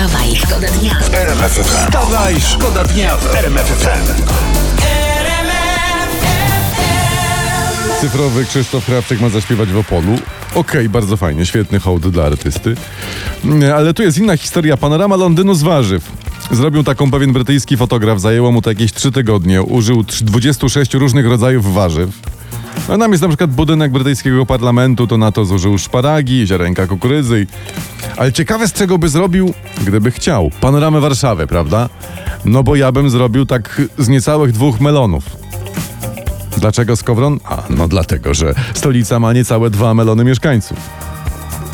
Wstawaj, 0.00 0.36
szkoda 0.36 0.68
dnia. 0.68 0.94
Wstawaj, 1.62 2.40
szkoda 2.40 2.84
dnia 2.84 3.16
w 3.16 3.34
RMF 3.34 3.66
FM. 3.66 4.22
Cyfrowy 8.00 8.44
Krzysztof 8.44 8.86
Krawczyk 8.86 9.20
ma 9.20 9.28
zaśpiewać 9.28 9.68
w 9.68 9.78
Opolu. 9.78 10.18
Okej, 10.54 10.88
bardzo 10.88 11.16
fajnie, 11.16 11.46
świetny 11.46 11.80
hołd 11.80 12.08
dla 12.08 12.24
artysty. 12.24 12.74
Mm, 13.44 13.72
Ale 13.76 13.94
tu 13.94 14.02
jest 14.02 14.18
inna 14.18 14.36
historia. 14.36 14.76
Panorama 14.76 15.16
Londynu 15.16 15.54
z 15.54 15.62
warzyw. 15.62 16.12
Zrobił 16.50 16.82
taką 16.84 17.10
pewien 17.10 17.32
brytyjski 17.32 17.76
fotograf, 17.76 18.20
zajęło 18.20 18.52
mu 18.52 18.62
to 18.62 18.70
jakieś 18.70 18.92
3 18.92 19.12
tygodnie. 19.12 19.62
Użył 19.62 20.02
trz- 20.02 20.22
26 20.22 20.94
różnych 20.94 21.26
rodzajów 21.26 21.74
warzyw. 21.74 22.10
No, 22.88 22.98
tam 22.98 23.10
jest 23.12 23.22
na 23.22 23.28
przykład 23.28 23.50
budynek 23.50 23.92
brytyjskiego 23.92 24.46
parlamentu, 24.46 25.06
to 25.06 25.18
na 25.18 25.32
to 25.32 25.44
zużył 25.44 25.78
szparagi, 25.78 26.46
ziarenka 26.46 26.86
kukurydzy. 26.86 27.46
Ale 28.16 28.32
ciekawe 28.32 28.68
z 28.68 28.72
czego 28.72 28.98
by 28.98 29.08
zrobił, 29.08 29.54
gdyby 29.86 30.10
chciał. 30.10 30.50
Panoramę 30.60 31.00
Warszawy, 31.00 31.46
prawda? 31.46 31.88
No 32.44 32.62
bo 32.62 32.76
ja 32.76 32.92
bym 32.92 33.10
zrobił 33.10 33.46
tak 33.46 33.82
z 33.98 34.08
niecałych 34.08 34.52
dwóch 34.52 34.80
melonów. 34.80 35.24
Dlaczego 36.58 36.96
Skowron? 36.96 37.40
A, 37.44 37.62
no 37.70 37.88
dlatego, 37.88 38.34
że 38.34 38.54
stolica 38.74 39.20
ma 39.20 39.32
niecałe 39.32 39.70
dwa 39.70 39.94
melony 39.94 40.24
mieszkańców. 40.24 40.78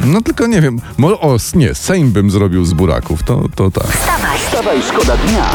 No 0.04 0.20
tylko 0.20 0.46
nie 0.46 0.60
wiem, 0.60 0.80
mo- 0.98 1.20
o, 1.20 1.36
nie, 1.54 1.74
Sejm 1.74 2.10
bym 2.12 2.30
zrobił 2.30 2.64
z 2.64 2.72
buraków, 2.72 3.22
to, 3.22 3.42
to 3.54 3.70
tak. 3.70 3.86
Wstawaj, 3.86 4.38
Wstawaj, 4.38 4.82
szkoda 4.82 5.16
dnia. 5.16 5.50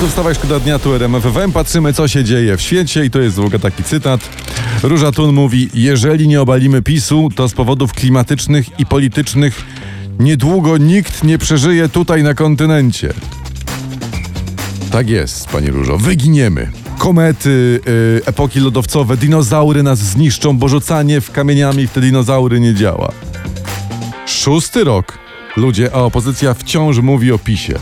Tu 0.00 0.08
wstawaj 0.08 0.34
szkoda 0.34 0.60
dnia, 0.60 0.78
tu 0.78 0.94
RMF 0.94 1.22
FM, 1.22 1.52
patrzymy 1.52 1.92
co 1.92 2.08
się 2.08 2.24
dzieje 2.24 2.56
w 2.56 2.60
świecie 2.60 3.04
i 3.04 3.10
to 3.10 3.20
jest 3.20 3.36
w 3.36 3.40
ogóle 3.40 3.58
taki 3.58 3.84
cytat. 3.84 4.20
Róża 4.82 5.12
Tun 5.12 5.34
mówi, 5.34 5.68
jeżeli 5.74 6.28
nie 6.28 6.40
obalimy 6.40 6.82
PiSu, 6.82 7.28
to 7.34 7.48
z 7.48 7.52
powodów 7.52 7.92
klimatycznych 7.92 8.80
i 8.80 8.86
politycznych 8.86 9.64
niedługo 10.18 10.76
nikt 10.76 11.24
nie 11.24 11.38
przeżyje 11.38 11.88
tutaj 11.88 12.22
na 12.22 12.34
kontynencie. 12.34 13.12
Tak 14.90 15.08
jest, 15.08 15.48
pani 15.48 15.70
Różo, 15.70 15.98
wyginiemy. 15.98 16.70
Komety, 16.98 17.80
y, 17.88 18.20
epoki 18.26 18.60
lodowcowe, 18.60 19.16
dinozaury 19.16 19.82
nas 19.82 19.98
zniszczą, 19.98 20.58
bo 20.58 20.68
rzucanie 20.68 21.20
w 21.20 21.30
kamieniami 21.30 21.86
w 21.86 21.90
te 21.90 22.00
dinozaury 22.00 22.60
nie 22.60 22.74
działa. 22.74 23.12
Szósty 24.26 24.84
rok. 24.84 25.18
Ludzie, 25.56 25.90
a 25.94 25.98
opozycja 25.98 26.54
wciąż 26.54 26.98
mówi 26.98 27.32
o 27.32 27.38
PiSie. 27.38 27.78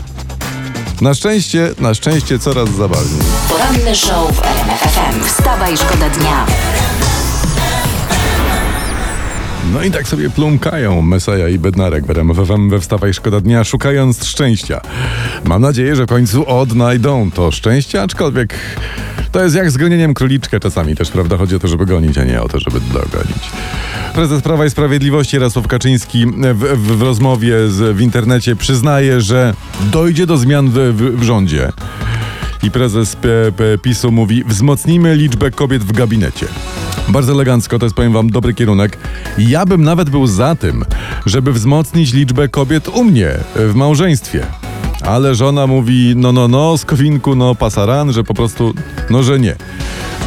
Na 1.01 1.13
szczęście, 1.13 1.69
na 1.79 1.93
szczęście 1.93 2.39
coraz 2.39 2.69
zabawniej. 2.69 3.19
poranny 3.49 3.95
show 3.95 4.35
w 4.35 4.45
RMF 4.45 4.79
FM. 4.79 5.23
Wstawaj, 5.25 5.77
szkoda 5.77 6.09
dnia. 6.09 6.45
No 9.73 9.83
i 9.83 9.91
tak 9.91 10.07
sobie 10.07 10.29
plumkają 10.29 11.01
Mesaja 11.01 11.49
i 11.49 11.59
Bednarek 11.59 12.05
w 12.05 12.09
RMF 12.09 12.37
FM 12.37 12.69
we 12.69 12.79
Wstawaj 12.79 13.13
Szkoda 13.13 13.41
Dnia, 13.41 13.63
szukając 13.63 14.25
szczęścia. 14.25 14.81
Mam 15.45 15.61
nadzieję, 15.61 15.95
że 15.95 16.05
w 16.05 16.09
końcu 16.09 16.49
odnajdą 16.49 17.31
to 17.31 17.51
szczęście, 17.51 18.01
aczkolwiek 18.01 18.53
to 19.37 19.43
jest 19.43 19.55
jak 19.55 19.71
z 19.71 19.77
gonieniem 19.77 20.13
króliczka 20.13 20.59
czasami 20.59 20.95
też, 20.95 21.11
prawda? 21.11 21.37
Chodzi 21.37 21.55
o 21.55 21.59
to, 21.59 21.67
żeby 21.67 21.85
gonić, 21.85 22.17
a 22.17 22.23
nie 22.23 22.41
o 22.41 22.47
to, 22.47 22.59
żeby 22.59 22.79
dogonić. 22.79 23.51
Prezes 24.13 24.41
Prawa 24.41 24.65
i 24.65 24.69
Sprawiedliwości 24.69 25.35
Jarosław 25.35 25.67
Kaczyński 25.67 26.25
w, 26.25 26.59
w, 26.59 26.97
w 26.97 27.01
rozmowie 27.01 27.69
z, 27.69 27.95
w 27.95 28.01
internecie 28.01 28.55
przyznaje, 28.55 29.21
że 29.21 29.53
dojdzie 29.91 30.25
do 30.25 30.37
zmian 30.37 30.69
w, 30.69 30.73
w, 31.17 31.23
rządzie. 31.23 31.71
I 32.63 32.71
prezes 32.71 33.15
P, 33.15 33.29
P, 33.57 33.77
PiSu 33.77 34.11
mówi: 34.11 34.43
Wzmocnimy 34.43 35.15
liczbę 35.15 35.51
kobiet 35.51 35.83
w 35.83 35.91
gabinecie. 35.91 36.45
Bardzo 37.09 37.31
elegancko, 37.31 37.79
to 37.79 37.85
jest 37.85 37.95
powiem 37.95 38.13
wam 38.13 38.29
dobry 38.29 38.53
kierunek. 38.53 38.97
Ja 39.37 39.65
bym 39.65 39.83
nawet 39.83 40.09
był 40.09 40.27
za 40.27 40.55
tym, 40.55 40.85
żeby 41.25 41.53
wzmocnić 41.53 42.13
liczbę 42.13 42.47
kobiet 42.47 42.87
u 42.87 43.03
mnie 43.03 43.29
w 43.55 43.75
małżeństwie. 43.75 44.45
Ale 45.05 45.35
żona 45.35 45.67
mówi: 45.67 46.13
no, 46.15 46.31
no, 46.31 46.47
no, 46.47 46.77
skowinku, 46.77 47.35
no, 47.35 47.55
pasaran, 47.55 48.13
że 48.13 48.23
po 48.23 48.33
prostu, 48.33 48.73
no, 49.09 49.23
że 49.23 49.39
nie. 49.39 49.55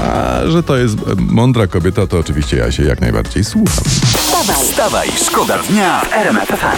A 0.04 0.38
że 0.48 0.62
to 0.62 0.76
jest 0.76 0.94
e, 0.98 1.00
mądra 1.18 1.66
kobieta, 1.66 2.06
to 2.06 2.18
oczywiście 2.18 2.56
ja 2.56 2.72
się 2.72 2.84
jak 2.84 3.00
najbardziej 3.00 3.44
słucham. 3.44 3.84
Wstawaj, 3.84 4.56
Wstawaj, 4.56 5.08
szkoda 5.26 5.58
dnia 5.70 6.00
w 6.00 6.12
RMF 6.12 6.48
FM. 6.48 6.76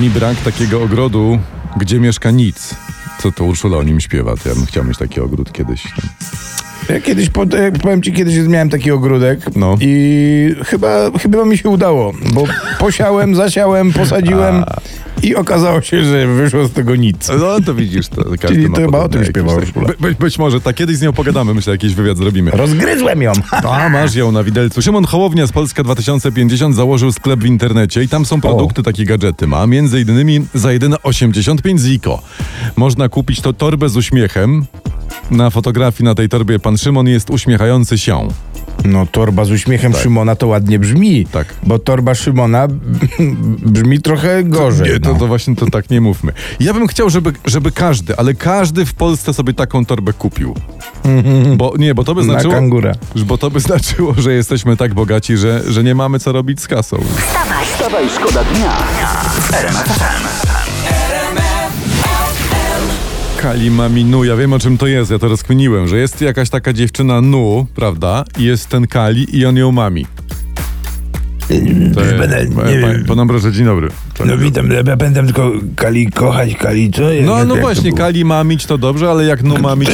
Mi 0.00 0.10
brak 0.10 0.36
takiego 0.36 0.82
ogrodu, 0.82 1.38
gdzie 1.76 2.00
mieszka 2.00 2.30
nic. 2.30 2.74
Co 3.22 3.32
to 3.32 3.44
Urszula 3.44 3.76
o 3.78 3.82
nim 3.82 4.00
śpiewa? 4.00 4.36
To 4.36 4.48
ja 4.48 4.54
bym 4.54 4.66
chciał 4.66 4.84
mieć 4.84 4.98
taki 4.98 5.20
ogród 5.20 5.52
kiedyś. 5.52 5.82
Ja 6.88 7.00
kiedyś, 7.00 7.30
po- 7.30 7.46
powiem 7.82 8.02
ci, 8.02 8.12
kiedyś 8.12 8.38
miałem 8.48 8.70
taki 8.70 8.90
ogródek 8.90 9.40
No. 9.56 9.76
i 9.80 10.54
chyba, 10.64 10.88
chyba 11.22 11.44
mi 11.44 11.58
się 11.58 11.68
udało, 11.68 12.12
bo 12.32 12.44
posiałem, 12.78 13.34
zasiałem, 13.34 13.92
posadziłem 13.92 14.64
i 15.22 15.34
okazało 15.34 15.82
się, 15.82 16.04
że 16.04 16.26
wyszło 16.26 16.66
z 16.66 16.72
tego 16.72 16.96
nic. 16.96 17.28
No 17.40 17.60
to 17.66 17.74
widzisz, 17.74 18.08
to 18.08 18.24
każdy 18.24 18.48
Czyli 18.48 18.68
ma 18.68 18.76
to 18.76 18.82
chyba 18.82 18.98
o 18.98 19.08
tym 19.08 19.24
śpiewał. 19.24 19.60
By, 20.00 20.14
być, 20.14 20.38
może, 20.38 20.60
tak 20.60 20.76
kiedyś 20.76 20.96
z 20.96 21.02
nią 21.02 21.12
pogadamy, 21.12 21.54
myślę, 21.54 21.72
jakiś 21.72 21.94
wywiad 21.94 22.16
zrobimy. 22.16 22.50
Rozgryzłem 22.50 23.22
ją. 23.22 23.32
A, 23.70 23.88
masz 23.88 24.14
ją 24.14 24.32
na 24.32 24.44
widelcu. 24.44 24.82
Szymon 24.82 25.04
Hołownia 25.04 25.46
z 25.46 25.52
Polska 25.52 25.82
2050 25.82 26.76
założył 26.76 27.12
sklep 27.12 27.40
w 27.40 27.46
internecie 27.46 28.02
i 28.02 28.08
tam 28.08 28.26
są 28.26 28.40
produkty, 28.40 28.82
takie 28.82 29.04
gadżety 29.04 29.46
ma. 29.46 29.66
Między 29.66 30.00
innymi 30.00 30.46
za 30.54 30.72
jedyne 30.72 30.96
85 31.02 31.80
ziko. 31.80 32.22
Można 32.76 33.08
kupić 33.08 33.40
to 33.40 33.52
torbę 33.52 33.88
z 33.88 33.96
uśmiechem. 33.96 34.66
Na 35.30 35.50
fotografii 35.50 36.04
na 36.04 36.14
tej 36.14 36.28
torbie 36.28 36.58
pan 36.58 36.78
Szymon 36.78 37.08
jest 37.08 37.30
uśmiechający 37.30 37.98
się. 37.98 38.28
No 38.84 39.06
torba 39.06 39.44
z 39.44 39.50
uśmiechem 39.50 39.94
Szymona 39.96 40.36
to 40.36 40.46
ładnie 40.46 40.78
brzmi, 40.78 41.26
Tak. 41.26 41.54
bo 41.62 41.78
torba 41.78 42.14
Szymona 42.14 42.68
brzmi 43.74 44.00
trochę 44.00 44.44
gorzej. 44.44 44.92
Nie, 44.92 45.00
to, 45.00 45.12
no. 45.12 45.18
to 45.18 45.26
właśnie 45.26 45.56
to 45.56 45.66
tak 45.70 45.90
nie 45.90 46.00
mówmy. 46.00 46.32
Ja 46.60 46.74
bym 46.74 46.86
chciał, 46.86 47.10
żeby, 47.10 47.32
żeby 47.44 47.72
każdy, 47.72 48.16
ale 48.16 48.34
każdy 48.34 48.86
w 48.86 48.94
Polsce 48.94 49.34
sobie 49.34 49.52
taką 49.54 49.84
torbę 49.84 50.12
kupił. 50.12 50.54
Bo 51.56 51.74
nie, 51.78 51.94
bo 51.94 52.04
to 52.04 52.14
by 52.14 52.24
Na 52.24 52.32
znaczyło. 52.40 52.54
Bo 53.26 53.38
to 53.38 53.50
by 53.50 53.60
znaczyło, 53.60 54.14
że 54.18 54.32
jesteśmy 54.32 54.76
tak 54.76 54.94
bogaci, 54.94 55.36
że, 55.36 55.62
że 55.68 55.84
nie 55.84 55.94
mamy 55.94 56.18
co 56.18 56.32
robić 56.32 56.60
z 56.60 56.66
kasą. 56.68 56.96
wstawaj, 56.96 57.66
Wstawaj, 57.66 58.08
szkoda 58.16 58.44
dnia 58.44 58.70
w 59.40 60.67
RMF 63.38 63.42
FM. 63.42 63.42
Kali 63.42 63.70
Mami 63.70 64.04
Nu, 64.04 64.24
ja 64.24 64.36
wiem 64.36 64.52
o 64.52 64.58
czym 64.58 64.78
to 64.78 64.86
jest, 64.86 65.10
ja 65.10 65.18
to 65.18 65.28
rozkminiłem, 65.28 65.88
że 65.88 65.98
jest 65.98 66.20
jakaś 66.20 66.50
taka 66.50 66.72
dziewczyna 66.72 67.20
Nu, 67.20 67.66
prawda? 67.74 68.24
I 68.38 68.44
jest 68.44 68.68
ten 68.68 68.86
Kali 68.86 69.38
i 69.38 69.46
on 69.46 69.56
ją 69.56 69.72
mami. 69.72 70.06
To 71.94 72.00
jest, 72.00 72.14
będę- 72.14 72.46
nie 72.46 72.54
pa- 72.54 72.64
wiem. 72.92 73.04
Pan 73.04 73.20
Ambroże, 73.20 73.52
dzień 73.52 73.64
dobry. 73.64 73.88
No 74.26 74.38
witam, 74.38 74.70
ja 74.70 74.96
pamiętam 74.96 75.26
tylko 75.26 75.52
Kali 75.76 76.10
kochać, 76.10 76.54
Kali 76.54 76.90
co? 76.90 77.12
Jak- 77.12 77.26
No, 77.26 77.38
jak 77.38 77.48
no 77.48 77.54
to 77.54 77.60
właśnie, 77.60 77.82
było? 77.90 77.96
Kali 77.96 78.24
mamić 78.24 78.66
to 78.66 78.78
dobrze, 78.78 79.10
ale 79.10 79.24
jak 79.24 79.42
to 79.42 79.48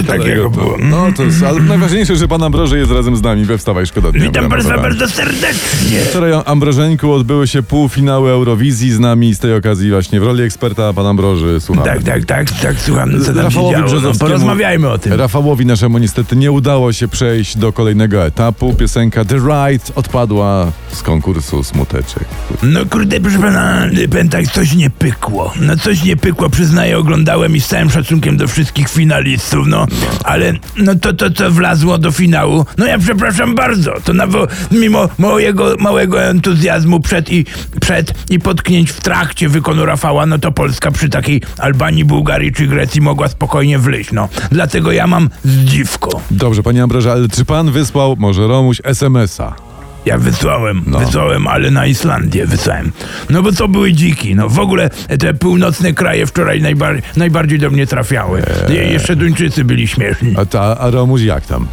takiego 0.07 0.43
to, 0.45 0.51
było. 0.51 0.77
No 0.81 1.07
to 1.17 1.23
jest, 1.25 1.43
ale 1.43 1.61
najważniejsze, 1.61 2.17
że 2.17 2.29
pan 2.29 2.43
Ambroże 2.43 2.79
jest 2.79 2.91
razem 2.91 3.17
z 3.17 3.23
nami 3.23 3.45
we 3.45 3.59
Wstawaj 3.59 3.87
Szkoda 3.87 4.13
Dnia. 4.13 4.23
Witam 4.23 4.49
bardzo, 4.49 4.69
RMF 4.69 4.83
FM. 4.93 4.99
bardzo 4.99 5.15
serdecznie. 5.17 5.99
Wczoraj 6.11 6.33
Ambrożeńku 6.45 7.13
odbyły 7.13 7.47
się 7.47 7.63
półfinały 7.63 8.31
Eurowizji 8.31 8.93
z 8.93 8.99
nami 9.01 9.35
z 9.35 9.39
tej 9.39 9.55
okazji 9.55 9.91
właśnie 9.91 10.21
w 10.21 10.23
roli 10.25 10.43
eksperta 10.43 10.93
pan 10.93 11.07
Ambroży, 11.07 11.61
słuchamy. 11.61 11.87
Tak, 11.87 12.03
tak, 12.03 12.25
tak, 12.25 12.51
tak, 12.63 12.81
słucham, 12.81 13.11
co 13.21 13.27
tam 13.27 13.35
się 13.37 13.43
Rafałowi 13.43 13.73
działo. 13.77 13.85
No, 13.85 13.91
Brzozowskiemu- 14.01 14.19
porozmawiajmy 14.19 14.89
o 14.91 14.99
tym. 14.99 15.13
Rafałowi 15.13 15.67
naszemu 15.67 15.99
niestety 15.99 16.37
nie 16.37 16.53
udało 16.53 16.93
się 16.93 17.09
przejść 17.09 17.57
do 17.57 17.73
kolejnego 17.73 18.25
etapu. 18.27 18.75
Piosenka 18.75 19.25
The 19.25 19.37
Right 19.37 19.93
odpadła 19.95 20.73
z 20.93 21.03
konkursu 21.03 21.44
Smuteczek. 21.45 22.25
No 22.63 22.87
kurde, 22.87 23.21
proszę 23.21 23.39
pana, 23.39 23.87
powiem 24.11 24.29
tak, 24.29 24.47
coś 24.47 24.75
nie 24.75 24.91
pykło. 24.91 25.53
No 25.61 25.77
coś 25.77 26.03
nie 26.05 26.17
pykło, 26.17 26.51
przyznaję, 26.51 26.99
oglądałem 26.99 27.57
i 27.57 27.61
z 27.61 27.67
całym 27.67 27.91
szacunkiem 27.91 28.37
do 28.37 28.49
wszystkich 28.49 28.89
finalistów, 28.89 29.67
no. 29.67 29.87
Ale 30.25 30.53
no 30.77 30.95
to, 30.95 31.13
to, 31.13 31.31
co 31.31 31.51
wlazło 31.51 31.99
do 31.99 32.13
finału, 32.13 32.67
no 32.79 32.87
ja 32.87 32.99
przepraszam 32.99 33.55
bardzo, 33.55 33.93
to 34.05 34.13
nawo, 34.13 34.47
mimo 34.71 35.09
mojego 35.19 35.77
małego 35.79 36.23
entuzjazmu 36.23 37.01
przed 37.01 37.31
i, 37.31 37.47
przed 37.81 38.31
i 38.31 38.39
potknięć 38.39 38.91
w 38.91 39.01
trakcie 39.01 39.49
wykonu 39.49 39.87
Rafała, 39.87 40.27
no 40.27 40.39
to 40.39 40.53
Polska 40.53 40.91
przy 40.91 41.09
takiej 41.09 41.43
Albanii, 41.59 42.05
Bułgarii 42.05 42.53
czy 42.53 42.67
Grecji 42.67 43.01
mogła 43.01 43.29
spokojnie 43.29 43.79
wleźć, 43.79 44.13
no. 44.13 44.29
Dlatego 44.51 44.93
ja 44.93 45.07
mam 45.07 45.31
zdziwko. 45.45 46.21
Dobrze, 46.31 46.63
panie 46.63 46.83
Ambroże, 46.83 47.13
ale 47.13 47.29
czy 47.29 47.45
pan 47.45 47.71
wysłał 47.71 48.17
może 48.19 48.47
Romuś 48.47 48.81
SMS-a? 48.85 49.74
Ja 50.07 50.19
wysłałem, 50.19 50.83
No. 50.87 50.99
wysłałem, 50.99 51.47
ale 51.47 51.71
na 51.71 51.87
Islandię 51.87 52.47
wysłałem. 52.47 52.93
No 53.31 53.43
bo 53.43 53.53
to 53.53 53.69
były 53.69 53.93
dziki, 53.93 54.35
no 54.35 54.49
w 54.49 54.59
ogóle 54.59 54.91
te 55.21 55.35
północne 55.35 55.93
kraje 55.93 56.27
wczoraj 56.27 56.63
najbar 56.63 57.03
najbardziej 57.17 57.59
do 57.59 57.71
mnie 57.71 57.87
trafiały. 57.87 58.43
Eee. 58.69 58.75
Je 58.77 58.83
jeszcze 58.85 59.17
Duńczycy 59.17 59.65
byli 59.65 59.89
śmieszni. 59.89 60.35
A, 60.39 60.45
ta, 60.47 60.79
a 60.79 60.91
Romuś 60.91 61.23
jak 61.23 61.47
tam? 61.47 61.67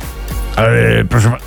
Ale 0.56 1.06
proszę 1.10 1.30
pana... 1.30 1.42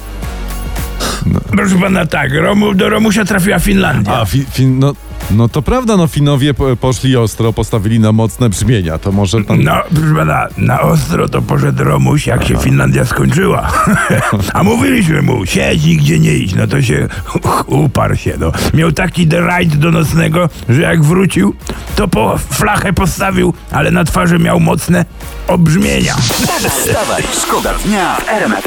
Proszę 1.56 1.78
pana, 1.81 2.06
tak, 2.06 2.32
Romu, 2.34 2.75
do 2.75 2.88
Romusia 2.88 3.25
trafiła 3.25 3.58
Finlandia. 3.58 4.12
No. 4.12 4.20
A, 4.20 4.25
fi, 4.25 4.44
fin, 4.52 4.78
no 4.78 4.92
No 5.31 5.49
to 5.49 5.62
prawda, 5.62 5.97
no 5.97 6.06
Finowie 6.06 6.55
po- 6.55 6.76
poszli 6.76 7.17
ostro, 7.17 7.53
postawili 7.53 8.00
na 8.00 8.12
mocne 8.12 8.49
brzmienia, 8.49 8.99
to 8.99 9.12
może 9.12 9.44
tam... 9.44 9.62
No, 9.62 9.73
proszę 9.94 10.15
pana, 10.17 10.47
na 10.56 10.81
ostro 10.81 11.29
to 11.29 11.43
poszedł 11.43 11.85
Romuś, 11.85 12.26
jak 12.26 12.44
się 12.44 12.56
Finlandia 12.59 13.05
skończyła. 13.05 13.73
A 14.55 14.62
mówiliśmy 14.62 15.23
mu, 15.23 15.47
siedź 15.47 15.85
nigdzie 15.85 16.19
nie 16.19 16.35
idź, 16.35 16.55
no 16.55 16.67
to 16.67 16.82
się 16.82 17.09
uparł 17.67 18.17
się, 18.17 18.35
no. 18.38 18.53
Miał 18.75 18.93
taki 18.93 19.26
derajd 19.26 19.76
do 19.76 19.91
nocnego, 19.91 20.49
że 20.69 20.81
jak 20.82 21.03
wrócił, 21.05 21.55
to 21.97 22.09
po 22.09 22.38
flachę 22.38 22.93
postawił, 22.93 23.55
ale 23.71 23.91
na 23.91 24.05
twarzy 24.05 24.38
miał 24.38 24.61
mocne 24.61 25.05
obrzmienia. 25.49 26.15
Wstawaj, 26.17 27.23
szkoda 27.43 27.75
dnia 27.85 28.17
w 28.17 28.29
RMF. 28.29 28.65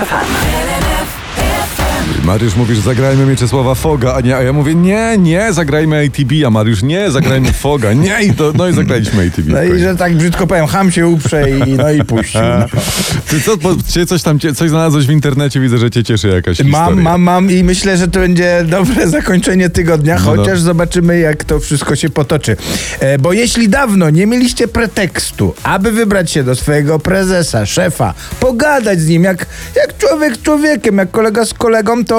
Mariusz 2.28 2.56
mówisz, 2.56 2.80
zagrajmy 2.80 3.26
Mieczysława 3.26 3.76
Foga, 3.76 4.14
a, 4.14 4.22
nie, 4.22 4.36
a 4.36 4.44
ja 4.44 4.54
mówię, 4.54 4.76
nie, 4.76 5.18
nie, 5.20 5.54
zagrajmy 5.54 6.06
ATB, 6.06 6.32
a 6.48 6.50
Mariusz, 6.50 6.84
nie, 6.84 7.12
zagrajmy 7.12 7.54
Foga, 7.54 7.94
nie, 7.94 8.24
i 8.24 8.34
to, 8.34 8.54
no 8.56 8.68
i 8.68 8.74
zagraliśmy 8.74 9.28
ATB. 9.28 9.48
No 9.48 9.64
i 9.64 9.80
że 9.80 9.96
tak 9.96 10.16
brzydko 10.16 10.48
powiem, 10.48 10.68
ham 10.68 10.92
się 10.92 11.08
uprze 11.08 11.52
i, 11.52 11.74
no 11.74 11.92
i 11.92 12.04
puścił. 12.04 12.42
No. 12.42 12.66
Ty 13.30 13.42
co, 13.42 13.52
cię 13.90 14.06
coś 14.06 14.24
tam, 14.24 14.40
cię, 14.40 14.54
coś 14.54 14.70
znalazłeś 14.70 15.08
w 15.08 15.12
internecie, 15.12 15.60
widzę, 15.60 15.78
że 15.78 15.92
cię 15.92 16.04
cieszy 16.04 16.28
jakaś 16.28 16.58
historia. 16.58 16.86
Mam, 16.86 17.02
mam, 17.02 17.22
mam 17.22 17.52
i 17.52 17.64
myślę, 17.64 17.98
że 17.98 18.08
to 18.08 18.20
będzie 18.20 18.66
dobre 18.70 19.10
zakończenie 19.10 19.70
tygodnia, 19.70 20.16
No, 20.16 20.36
no. 20.36 20.38
chociaż 20.38 20.60
zobaczymy, 20.60 21.20
jak 21.20 21.44
to 21.44 21.60
wszystko 21.60 21.96
się 21.96 22.10
potoczy. 22.10 22.58
E, 23.00 23.18
bo 23.18 23.34
jeśli 23.34 23.70
dawno 23.70 24.10
nie 24.10 24.28
mieliście 24.28 24.68
pretekstu, 24.68 25.54
aby 25.64 25.92
wybrać 25.92 26.32
się 26.32 26.44
do 26.44 26.56
swojego 26.56 27.00
prezesa, 27.00 27.66
szefa, 27.66 28.14
pogadać 28.40 29.02
z 29.02 29.08
nim, 29.08 29.24
jak, 29.24 29.46
jak 29.76 29.98
człowiek 29.98 30.36
z 30.36 30.42
człowiekiem, 30.42 30.98
jak 30.98 31.12
kolega 31.12 31.46
z 31.46 31.54
kolegą, 31.54 32.06
to 32.06 32.17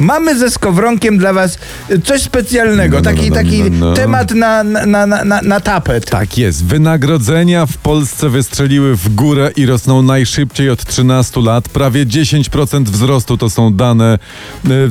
mamy 0.00 0.38
ze 0.38 0.50
Skowronkiem 0.50 1.18
dla 1.18 1.32
was 1.32 1.58
e, 1.90 1.98
coś 1.98 2.22
specjalnego. 2.22 2.96
No, 2.96 3.02
no, 3.02 3.10
taki 3.10 3.30
no, 3.30 3.36
no, 3.36 3.42
taki 3.42 3.62
no, 3.62 3.86
no. 3.86 3.94
temat 3.94 4.30
na, 4.30 4.64
na, 4.64 5.06
na, 5.06 5.24
na, 5.24 5.42
na 5.42 5.60
tapet. 5.60 6.10
Tak 6.10 6.38
jest. 6.38 6.64
Wynagrodzenia 6.64 7.66
w 7.66 7.76
Polsce 7.76 8.28
wystrzeliły 8.28 8.96
w 8.96 9.14
górę 9.14 9.50
i 9.56 9.66
rosną 9.66 10.02
najszybciej 10.02 10.70
od 10.70 10.84
13 10.84 11.40
lat. 11.40 11.68
Prawie 11.68 12.06
10% 12.06 12.84
wzrostu 12.84 13.36
to 13.36 13.50
są 13.50 13.74
dane 13.74 14.18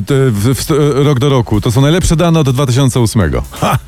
te, 0.06 0.14
w, 0.30 0.54
w, 0.54 0.70
rok 1.04 1.18
do 1.18 1.28
roku. 1.28 1.60
To 1.60 1.72
są 1.72 1.80
najlepsze 1.80 2.16
dane 2.16 2.40
od 2.40 2.50
2008. 2.50 3.32
Ha! 3.50 3.78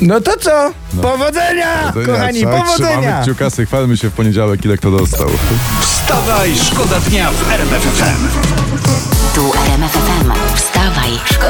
No 0.00 0.20
to 0.20 0.36
co? 0.40 0.72
Powodzenia, 1.02 1.92
kochani, 2.06 2.42
Tak, 2.42 2.50
powodzenia! 2.50 3.00
Trzymamy 3.00 3.22
kciukasy, 3.22 3.66
chwalmy 3.66 3.96
się 3.96 4.10
w 4.10 4.12
poniedziałek, 4.12 4.64
ile 4.64 4.76
kto 4.76 4.90
dostał. 4.90 5.28
Wstawaj, 5.80 6.52
szkoda 6.56 7.00
dnia 7.00 7.30
w 7.30 7.52
RMF 7.52 7.82
FM. 7.82 8.28
Tu 9.34 9.52
RMF 9.66 9.92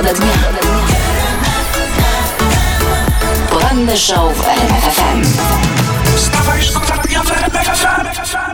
szkoda 0.05 0.21
dnia. 0.21 0.33
Poranny 3.51 3.97
show 3.97 4.33
w 4.35 4.49
RMF 4.49 4.97
FM. 4.97 5.23
Wstawaj, 6.17 6.63
szkoda 6.63 7.03
dnia 7.03 7.23
w 7.23 7.31
RMF 7.31 7.67
FM. 7.67 8.54